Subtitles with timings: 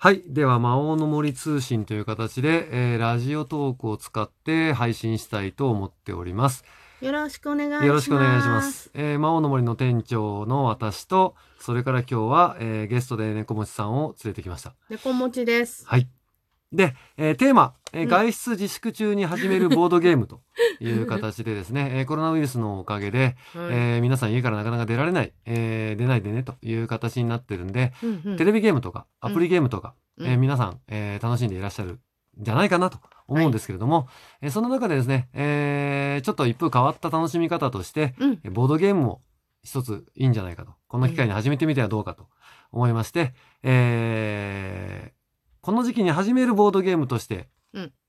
[0.00, 0.22] はい。
[0.28, 6.64] では、魔王の森通信という形で、えーラジオトークを使って配信したいと思っております。
[7.00, 7.86] よろしくお願いします。
[7.86, 8.62] よろしくお願いしま。
[8.62, 8.90] す。
[8.94, 14.74] えー魔王の森の店長の私と、それから今日は、えーゲストで猫持ちさんを連れてきました。
[14.88, 15.84] 猫持ちです。
[15.88, 16.08] はい。
[16.72, 20.42] で、えーテーマ、えーうん外出自粛中に始めるボードゲームと
[20.80, 23.68] いう形でですね、えーコロナウイルスのおかげで、はい。
[23.70, 28.36] えー皆さん家からなかなか出られない、えー出ないでねという形になってるんで、うんうん。
[28.36, 30.26] テレビゲームとかアプリゲームとか、うん。
[30.26, 32.00] えー皆さん、えー楽しんでいらっしゃるん
[32.38, 34.08] じゃないかなと思うんですけれども、
[34.40, 38.40] えーその中でですね、えーちょっと一風変わった楽しみ方として、うん。
[38.44, 39.22] えーボードゲームも
[39.64, 40.72] 一ついいんじゃないかと。
[40.86, 42.28] この機会に始めてみてはどうかと
[42.72, 45.18] 思いまして、えー
[45.60, 47.44] この時期に始めるボードゲームとしてうん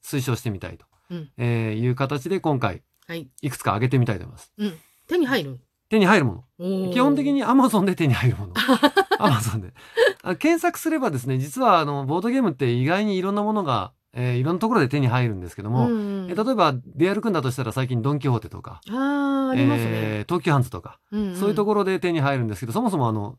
[0.04, 3.27] 推奨してみたいと、うんえーいう形で今回はい。
[3.41, 4.54] いくつか挙げてみたいと思います。
[4.58, 4.73] うん。
[5.08, 5.59] 手に入る？
[5.90, 6.94] 手に入るもの。
[6.94, 7.34] 基本的。
[7.34, 8.54] に Amazon で手に入るもの。
[9.20, 9.73] Amazon で。
[10.22, 19.88] あ検索すればですね、実はあの、ボードゲームって意外にいろんなものが、えーいろんなところで手に入るんですけども、うんうんえー例えば、デアル君だとしたら最近ドンキホーテとか、あーありますね。
[19.90, 23.38] えー東急ハンズとか、うんんそういうところで手に入るんですけど、そもそもあの、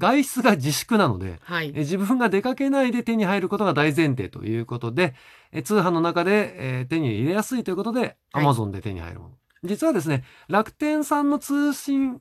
[0.00, 1.78] 外出が自粛なので、はいえー。
[1.78, 5.14] 自分が出かけないで手に入ることが大前提ということで、
[5.52, 9.34] えー通販の中で、えー手に入れやすいということで、はい Amazon で手に入るもの。
[9.62, 12.20] 実はですね、楽天さんの通信、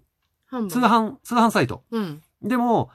[0.50, 0.58] 通。
[0.80, 1.84] 販、通販サイト。
[1.92, 2.22] うん。
[2.42, 2.90] でも、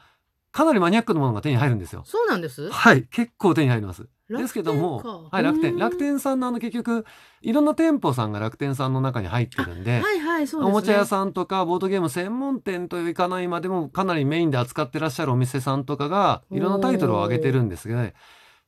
[0.53, 2.03] かなりマニアックなものが手に入るんですよ。
[2.05, 2.71] そうなんです。
[2.71, 3.05] はい。
[3.05, 4.07] 結構手に入ります。
[4.29, 5.73] ですけどもか、はい、楽天。
[5.73, 7.05] うん楽天さんのあの結局、
[7.43, 10.71] いろんな店舗さんが楽天さんの中に入ってるんで、はいはい、そうですね。
[10.71, 18.13] おもちゃ屋さんとかボードゲーム専門店といかないまでもかなりメインで扱ってらっしゃるお店さんとかがいろんなタイトルを上げてるんですが、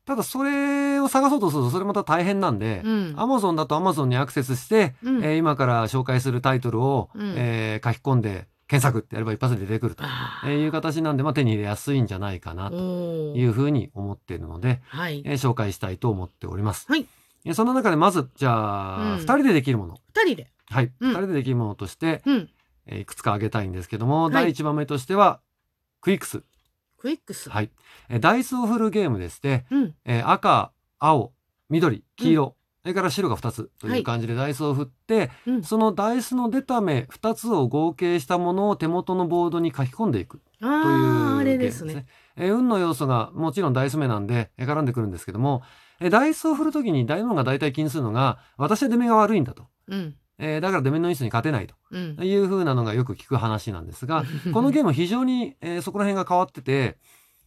[0.05, 3.15] ただそれを探そうとするとそれまた大変なんで、うん。
[3.17, 10.05] アマゾンだとアマゾンにアクセスして、うんえー今から紹介するタイトルを、うんえー書き込んで検索ってやれば一発で出てくると、
[10.48, 15.22] いう形なんで、まあ、手に入れやすいんじゃないかなーというふうに思っているので、はい。
[15.25, 16.87] えー紹介したいと思っております。
[16.89, 17.06] はい
[17.44, 19.94] えーその中でまず、じゃあ、うん二人でできるもの。
[20.15, 20.50] 二人で。
[20.69, 20.93] はい。
[21.00, 22.50] うん二人でできるものとして、うん。
[22.87, 25.41] えーいくつか挙げたいんですけども、はい第一番目としては、
[26.00, 26.43] クイックス。
[26.99, 27.49] クイックス。
[27.50, 27.71] はい。
[28.09, 29.94] えーダイスを振るゲームでして、うん。
[30.05, 31.32] えー赤、青、
[31.71, 32.56] 緑、黄色、
[32.87, 35.63] それから白が2つとはいいう感じでダイスを振って、うん。
[35.65, 42.07] そのダイスの出た目2つを合計したものを手元のボードに書き込んでいくというですね。。
[42.37, 45.63] えー運の要素がもちろんダイス目なんでえー絡んでくるんですけども、
[45.99, 49.67] えーダイスを振るときに大門が大体気にするのが、私は出目が悪いんだと。
[49.89, 50.15] うん。
[50.39, 52.17] えーだから出目のいい人に勝てないとうん。
[52.23, 54.23] いう風なのがよく聞く話なんですが、
[54.55, 56.99] このゲーム非常に、えーそこら辺が変わってて、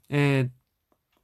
[0.10, 0.50] えー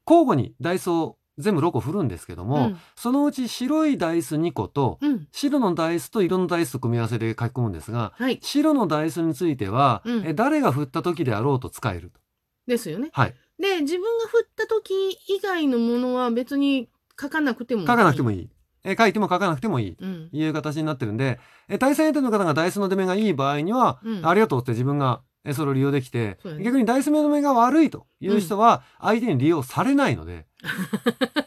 [0.07, 5.27] 交互にダイスを全部6個振るんですけども、うんそのうち白いダイス2個と、うん。
[5.31, 8.39] 白のダイスと色のダイスと組み合わせで書き込むんですが、はい。
[8.41, 12.19] 白のダイスについては、うんえー誰が振った時であろうと使えると。
[12.67, 13.09] ですよね。
[13.13, 13.35] はい。
[13.59, 14.93] で、自分が振った時
[15.27, 18.37] 以外のものは別に書かなくても書かなくてもいい。
[18.39, 18.49] いい。
[18.85, 19.97] えー書いても書かなくてもいい。
[19.99, 20.29] うん。
[20.31, 26.63] いう形になってるんで、えー対戦相手の方がダイスの出目がいい場合には、うんありがとうって自分がえーそれを利用できて、ね。
[26.63, 30.45] 逆にダイス目の目が悪いという人は相手に利用されないので、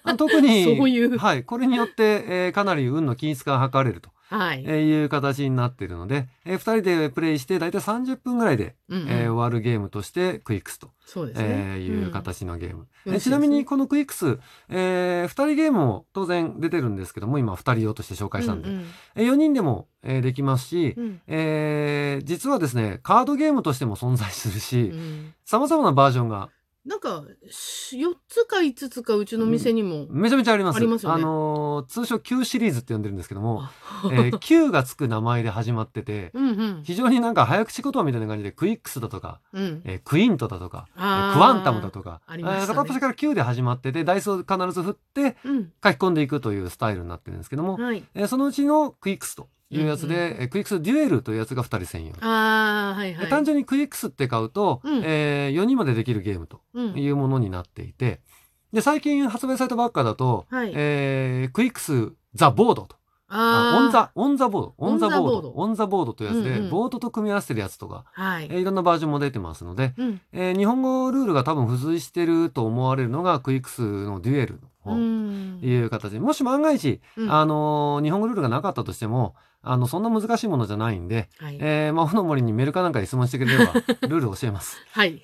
[0.05, 1.19] あ 特に、そういう。
[1.19, 4.63] はい、これによって、えーかなり運の均一化が図れるとはい。
[4.67, 9.09] えーいう形になっているので、え2人でプレイして大体30分ぐらいで、うんうん。
[9.09, 11.47] えー終わるゲームとしてクイックスと、そうですね。
[11.49, 12.87] えーいう形のゲーム。
[13.07, 13.15] うん。
[13.15, 14.39] えちなみにこのクイックス、
[14.69, 18.85] え2人ゲームも当然出てるんですけども、今2人用として紹介したんで、うん
[19.17, 21.05] え4人でも、えーできますし、うん。
[21.05, 25.33] うんえー実はですね、カードゲームとしても存在するうし、ん。
[25.45, 26.51] 様々なバージョンが
[26.89, 30.07] なんか、し4つか5つかうちの店にも。
[30.09, 30.77] めちゃめちゃあります。
[30.77, 33.71] ありますよねのー通称 Q シリーズって呼んでるんですけども、あ
[34.11, 36.51] えー Q がつく名前で始まってて、うんう
[36.81, 36.83] ん。
[36.85, 39.83] 非常になんか早口言葉みたいな感じでクイックスだとか、うん。
[39.85, 45.73] えークイントだとか、クワンタムだとか、片っ端から Q で始まってて、ダイスを必ず振ってうん。
[45.85, 48.03] 書き込んでいくというスタイルになってるんですけども、はい。
[48.15, 52.13] えーそのうちのクイックスというやつで、うんえークイックスデュエルというやつが2人専用。
[52.21, 53.25] ああ、はいはい。
[53.25, 56.99] で単純にクイックスって買うと、うんえ4人までできるゲームとうん。
[56.99, 58.21] いうものになっていて、
[58.73, 62.97] で、最近発売されたばっかだと、はいえークイックス the board と。
[63.31, 68.23] on the、on the board、on the board、on the board というやつで、うんうんボードと組み合わせてるやつとか、あ。
[68.23, 68.49] はい。
[68.51, 70.21] えーいろんなバージョンも出てますので、うん。
[70.33, 74.61] えー日本語ルールが多分付随してると思われるのがクイックスのデュエル
[74.95, 81.59] という形で、もし万が一、うんあのー日本語ルールがなかったとしても、あの、そんな難しいものじゃないんで、はい。
[81.61, 83.73] えー、魔法の森にメールかなんかで質問してくれれば、
[84.09, 84.77] ルールを教えます。
[84.93, 85.23] はい。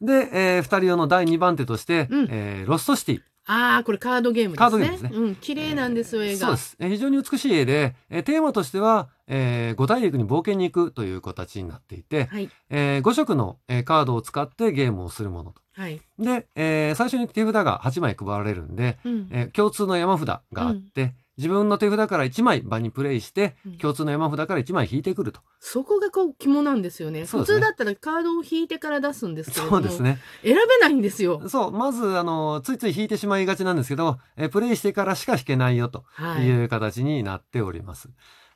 [0.00, 3.20] で、えー、二人用の第2番手として、うんえーロストシティ。
[3.50, 4.58] ああ、これカードゲームですね。
[4.58, 5.34] カードゲームですねうん。
[5.36, 6.38] 綺麗なんですよ、絵が。
[6.38, 6.76] そうです。
[6.80, 12.50] えー非常に美しい絵で、えーテーマとしては、えー、五大陸に冒険に行くという形になっていて、はい。
[12.70, 16.00] え5色の、えーカードを使ってゲームをするものとはい。
[16.18, 19.28] で、えー最初に手札が8枚配られるんで、うん。
[19.30, 25.40] えー共通の山札があって、自分の手札から1枚場にプレイして、うん共通の山札から1枚引いてくると。
[25.60, 27.20] そこがこう肝なんですよね。
[27.20, 29.76] ね普通だったらカードを引いてから出すんですけれども。
[29.78, 30.18] そうですね。
[30.42, 31.48] 選べないんですよ。
[31.48, 36.44] そう、まず、あの、ついつい引いてしまいがちなんですけど、えープレイしてからしか引けないよとはい。
[36.44, 38.08] いう形になっております。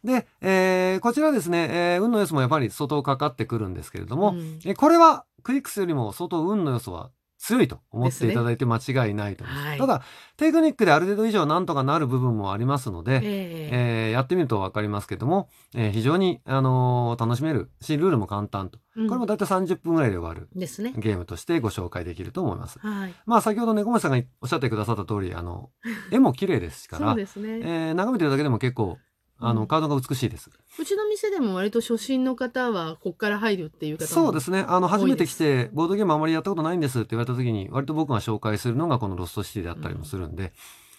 [0.02, 9.68] で、えーこちらですね、えー運の要素もやっぱり相当かかってくるんですけれども、うんえこれはクイックスよりも相当運の要素は強いと思っていただいて間違いないと思います。
[9.70, 10.02] はいただ、
[10.36, 18.78] テクニックである程度以上なんとかなる部分もありますので、えええーやってみるとわかりますけども、えー非常に、あのー楽しめるし、ルールも簡単と。
[18.94, 20.92] うんこれもだいたい30分ぐらいで終わるですね。
[20.96, 22.78] ゲームとしてご紹介できると思います。
[22.78, 23.14] はい。
[23.26, 25.70] まあ先ほど猫町さんがおっしゃってくださった通り、あの、
[26.12, 27.48] 絵も綺麗ですから、そうですね。
[27.60, 28.98] えー眺めてるだけでも結構、
[29.42, 30.50] あの、うんカードが美しいです。
[30.78, 34.64] うちの店でも割と初心の方はこっから入るっていう方もそうですね。
[34.68, 40.52] あの、初めて来多て、ボードゲームあまりやったことないんですって言われた時に、割と僕が紹介するのがこのロストシティであったりもするんで、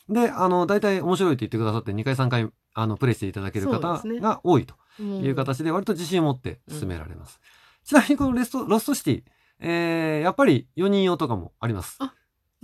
[0.10, 7.40] で、あの、大体面白いって言ってくださって、2回3回、あの、プレイしていただける方が多いともいう形で、割と自信を持って進められます。
[7.86, 9.24] ちなみにこのレスト、ロストシティ、
[9.60, 11.98] えー、やっぱり4人用とかもあります。
[12.00, 12.14] あ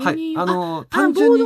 [0.04, 0.38] はい。
[0.38, 1.40] あの、あ単純に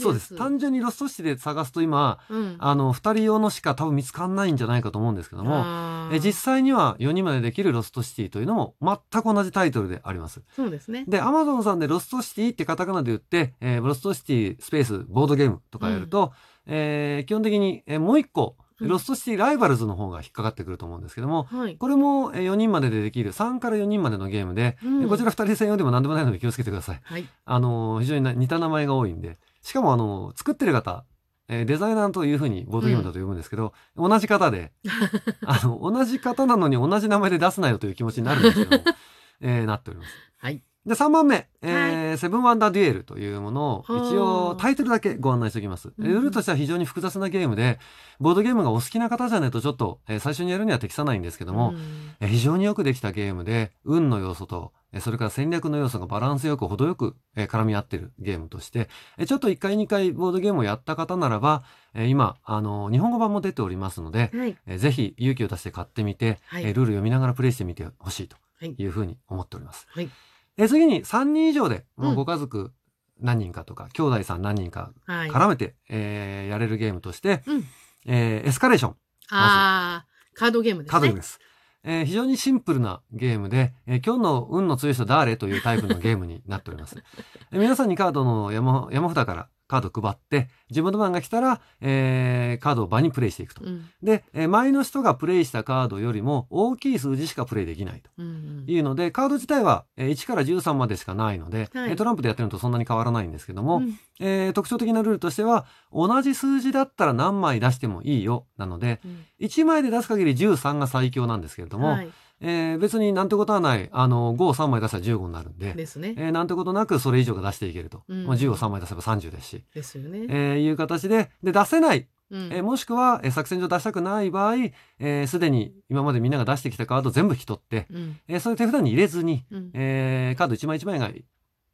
[0.00, 0.36] そうです。
[0.36, 2.56] 単純にロストシティで探すと今、うん。
[2.58, 5.64] あの、2人用のしか多分見つかんないんじゃないかと思うんですけども、
[6.12, 10.42] え実際には4人までできるロストシティというのも全く同じタイトルであります。
[10.56, 11.04] そうですね。
[11.06, 16.32] で、アマゾンさんでロストシティってカタカナで言って、えーロストシティスペースボードゲームとかやると、
[16.66, 21.76] えー基本的に、えーもう一個、うんロストシティライバルズの方が引っかかってくると思うんですけども、はい。
[21.76, 27.00] これも4人まででできる3から4人までのゲームで、うんえこちら2人専用でも何でもないので気をつけてください。
[27.02, 27.26] はい。
[27.44, 31.04] あのー非常にな似た名前が多いんで、しかもあのー作ってる方、
[31.48, 34.72] えーデザイナーというふうにボードゲームだと呼ぶんですけど、同じ方で、
[35.46, 38.84] あの、同じ方なのに同じ名前で出すなよという気持ちになるんですけども、
[39.40, 40.10] えーなっております。
[40.38, 40.62] はい。
[40.84, 45.92] で、3番目、えーセブンワンダーデュエルというものをはあ一応タイトルだけご案内しておきます。
[45.96, 47.78] うんルールとしては非常に複雑なゲームで、
[48.20, 51.76] ボードゲームがお好きな方じゃないとちょっと、えー最初にやるには適さないんですけども、うん
[52.20, 58.88] えー非常によくできたゲームで、運の要素と、えーそれから戦略の要素がバランスよく程よく、えー絡み合ってるゲームとして、
[59.18, 61.62] えーちょっと1回2回ボードゲームをやった方ならば、
[61.94, 64.56] えー今、あのー日本語版も出ておりますので、はい。
[64.66, 68.74] えーぜひ勇気を出して買ってみて、はいえールール読みながらプレイしてみてほしいとはい。
[68.76, 69.86] いうふうに思っております。
[69.90, 70.10] はい。
[70.58, 72.72] えー次に3人以上で、もううんご家族
[73.20, 75.30] 何人かとか、兄弟さん何人かはい。
[75.30, 77.64] 絡めて、えーやれるゲームとして、うん
[78.06, 78.96] えーエスカレーション、
[79.30, 80.90] ああ、カードゲームですね。
[80.90, 81.38] カードゲームです。
[81.84, 87.02] えー非常にシンプルなゲームで、えー今日の運の強い人誰というタイプのゲームになっております。
[87.52, 93.64] えー皆さんにカードの山山札からカードを配って、自分の番が来たら、えーカードを場にプレイしていくと。
[93.64, 93.86] うん。
[94.02, 98.10] で、えー前の人がプレイしたカードよりも大きい数字しかプレイできないと。
[98.18, 98.64] うん。
[98.66, 112.08] いうので、カード自体はえー1から13までしかないので、はいえートランプでやってるのとそんなに変わらないんですけども、うんえー特徴的なルールとしては、同じ数字だったら何枚出してもいいよ、なので、うん1枚で出す限り13が最強なんですけれども、はい。
[112.42, 116.14] えー別になんてことはない、あの、5を3枚出したら15になるんで、ですね。
[116.18, 118.02] えーなんてことなくそれ以上が出していけると。
[118.08, 120.26] うんまあ、10を3枚出せば30ですし、ですよね。
[120.28, 128.16] えーいう形で、で、出せない、うんえーもしくは、えー作戦上出したくない場合、えーすでに今までみんなが出してきたカードを全部引き取って、うん。
[128.28, 129.70] えーそれ手札に入れずに、うん。
[129.74, 131.10] えーカード1枚1枚が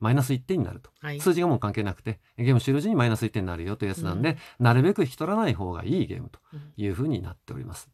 [0.00, 0.90] マイナス1点になると。
[1.00, 1.20] はい。
[1.20, 7.88] 数字がもう関係なくて、ゲーム終了時にマイナス1点になるよというやつなんで、なるべく引き取らない方がいいゲームとうんいうふうになっております。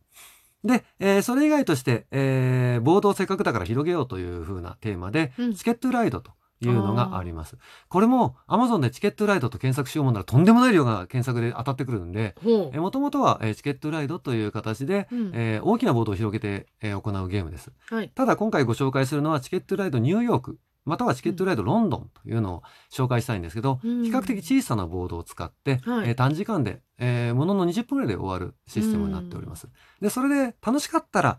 [0.65, 7.57] で、えーそれ以外として、えーボードをせっかくだから広げようというふうなテーマで、うんチケットライドというのがあります。
[7.89, 12.35] これも Amazon でチケットライドと検索しようもんならとんでもない量が検索で当たってくるんで。
[12.75, 17.71] もともとは、えーチケットライドという形で、うんえー大きなボードを広げて、えー行うゲームです。
[17.91, 18.09] はい。
[18.09, 22.63] ただ今回ご紹介するのはチケットライドニューヨーク、またはチケットライドロンドンというのを
[22.93, 29.69] 紹介したいんですけど、うん比較的小さなボードを使って、はいえー短時間で、えーものの20分ぐらいで終わるシステムになっております。
[30.01, 31.39] で、それで楽しかったら、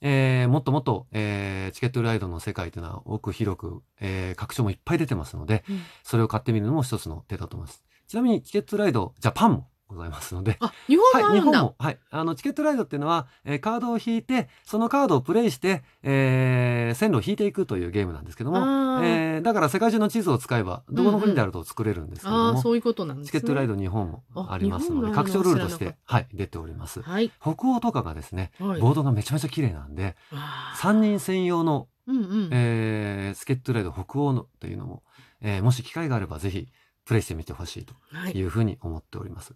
[0.00, 7.84] えーもっともっと、えーチケットライドの世界というのは奥広く、えー拡張もいっぱい出てますので、うんそれを買ってみるのも一つの手だと思います。
[8.06, 11.50] ちなみにチケットライドジャパンもございますので、あ、日本もあはい、るんだ。
[11.52, 11.74] 日本も。
[11.78, 11.98] はい。
[12.10, 18.58] あの、チケットライドっていうのは、えーカードを引いて、そのカードをプレイして、えー線路を引いていくというゲームなんですけども、
[19.02, 23.26] えーだから世界中の地図を使えば、どこの国であると作れるんですけれども、ああ、そういうことなんですね。
[23.26, 27.02] チケットライド日本もありますので、拡張ルールとしてはい、出ております。
[27.02, 27.30] はい。
[27.40, 28.80] 北欧とかがですね、はい。
[28.80, 32.48] ボードがめちゃめちゃ綺麗なんで、あー3人専用の、うんうん。
[32.52, 35.02] えー、チケットライド北欧のというのも、
[35.40, 36.68] えーもし機会があればぜひ
[37.04, 38.42] プレイしてみてほしいとはいい。
[38.42, 39.54] うふうに思っております。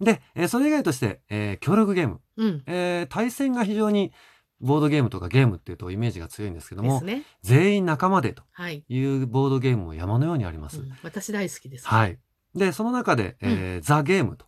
[0.00, 2.20] で、えーそれ以外として、えー協力ゲーム。
[2.36, 2.62] うん。
[2.66, 4.12] えー対戦が非常に
[4.60, 7.24] ボードゲームとかゲームっていうとイメージが強いんですけども、ね。
[7.42, 8.84] 全員仲間でとはい。
[8.88, 10.80] いうボードゲームも山のようにあります。
[10.80, 11.86] うん私大好きです。
[11.86, 12.18] はい。
[12.54, 14.46] で、その中で、えーザ・ゲームと、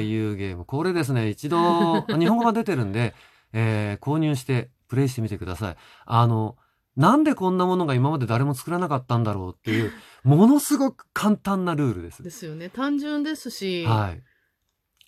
[0.00, 0.64] いうゲーム。
[0.64, 3.14] これですね、一度、 日本語が出てるんで、
[3.52, 5.76] えー購入してプレイしてみてください。
[6.04, 6.56] あの、
[6.96, 9.92] なんでこんなものが今まで誰も作らなかったんだろうっていう、
[10.24, 12.22] ものすごく簡単なルールです。
[12.22, 12.68] ですよね。
[12.70, 14.22] 単純ですし、はい。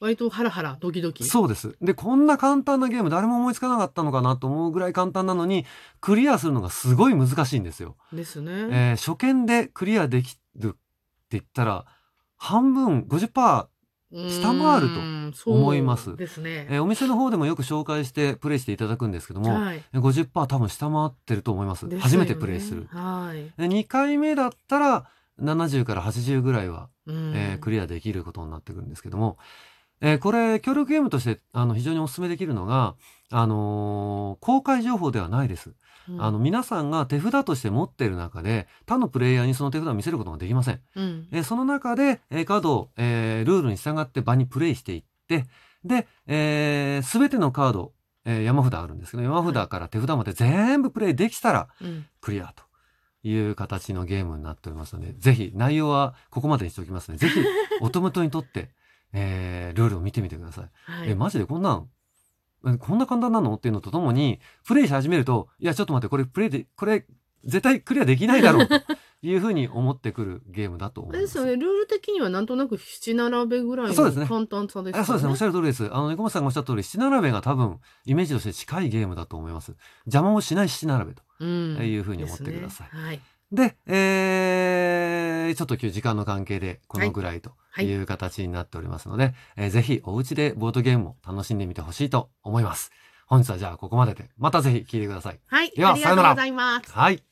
[0.05, 1.25] 割とハラハラ、ドキドキ。
[1.25, 1.77] そうです。
[1.81, 5.65] で、こんな簡単なゲーム誰も思いつかなかったのかなと思うぐらい簡単なのに、
[6.01, 7.97] クリアするのがすごい難しいんですよ。
[8.13, 8.53] ですね。
[8.71, 10.77] えー初見でクリアできるって
[11.31, 11.87] 言ったら、
[12.37, 13.67] 半分50%、
[14.13, 14.89] 下回る
[15.33, 16.69] とと思いますですね。
[16.71, 19.83] えーお店の方でもよく紹介してプレイしていただくんですけども、はい。
[19.95, 21.89] 50%多分下回ってると思います。
[21.89, 22.87] ですよね初めてプレイする。
[22.91, 23.43] はい。
[23.61, 25.07] で2回目だったら
[25.41, 29.39] 70から80ぐらいは、うんえークリアできることになってくるんですけども、
[30.01, 32.95] えーこれ協力ゲームとしてあの非常にお勧めできるのが、
[33.31, 35.71] あのー公開情報ではないです。
[36.09, 40.81] うんあの皆さんが手札として持っている中で他のプレイヤーにその手札を見せることができません。
[40.97, 41.29] うん。
[41.33, 45.47] えーその中で、えーカードを、えールールに従って場にプレイしていって、
[45.85, 47.93] で、えすべてのカード、
[48.27, 52.07] えー山札あるんですけど、山札から手札まで全部プレイできたらうん。
[52.21, 52.65] クリアと
[53.27, 57.41] いう形のゲームになっておりますので、ぜひ内容はここまでにしておきますので、ぜひ
[57.81, 58.69] お手元にとって、
[59.15, 60.71] えールールを見てみてください。
[60.91, 61.11] はい。
[61.11, 61.89] え、マジでこんなん、
[62.67, 63.55] えこんな簡単なの？
[63.55, 67.07] っていうのとともに、プレイし始めると、いや、ちょっと待って、これプレイで、これ
[67.45, 68.75] 絶対クリアできないだろうと
[69.23, 71.25] いうふうに思ってくるゲームだと思います。
[71.27, 71.53] ですよね。
[71.57, 74.99] ルール的にはなんとなく七並べぐらいそうですねの簡単さですよね？
[75.01, 75.31] あそうですね。
[75.31, 75.85] おっしゃる通りです。
[75.95, 79.77] あの、猫松さんがおっしゃった通り、七並べが多分、イメージとして近いゲームだと思います。
[80.07, 81.77] 邪魔をしない七並べとうん。
[81.87, 82.87] いうふうに思ってください。
[82.87, 83.21] ですねはい。
[83.53, 92.91] で、えー、ちょっと今日時間の関係でこのぐらいとはいいう形になっておりますので、えーぜひお家でボードゲームを楽しんでみてほしいと思います。
[93.27, 95.41] 本日はじゃあここまでで、またぜひ聞いてください。
[95.47, 95.71] はい。
[95.71, 96.93] ではありがとうございます。
[96.93, 97.23] はい。